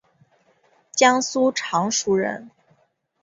[0.93, 2.49] 江苏常熟人。